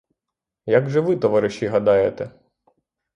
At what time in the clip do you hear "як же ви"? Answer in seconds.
0.65-1.17